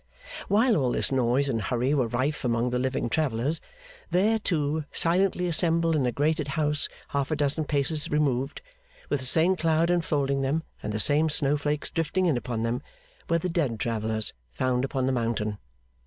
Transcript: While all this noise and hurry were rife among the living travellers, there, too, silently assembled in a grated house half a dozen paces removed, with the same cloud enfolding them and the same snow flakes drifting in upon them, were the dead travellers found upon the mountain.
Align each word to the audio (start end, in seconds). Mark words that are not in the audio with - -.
While 0.47 0.75
all 0.77 0.91
this 0.93 1.11
noise 1.11 1.47
and 1.47 1.61
hurry 1.61 1.93
were 1.93 2.07
rife 2.07 2.43
among 2.43 2.71
the 2.71 2.79
living 2.79 3.07
travellers, 3.07 3.61
there, 4.09 4.39
too, 4.39 4.85
silently 4.91 5.45
assembled 5.45 5.95
in 5.95 6.07
a 6.07 6.11
grated 6.11 6.47
house 6.47 6.89
half 7.09 7.29
a 7.29 7.35
dozen 7.35 7.65
paces 7.65 8.09
removed, 8.09 8.63
with 9.09 9.19
the 9.19 9.27
same 9.27 9.55
cloud 9.55 9.91
enfolding 9.91 10.41
them 10.41 10.63
and 10.81 10.91
the 10.91 10.99
same 10.99 11.29
snow 11.29 11.55
flakes 11.55 11.91
drifting 11.91 12.25
in 12.25 12.35
upon 12.35 12.63
them, 12.63 12.81
were 13.29 13.37
the 13.37 13.47
dead 13.47 13.79
travellers 13.79 14.33
found 14.53 14.83
upon 14.83 15.05
the 15.05 15.11
mountain. 15.11 15.59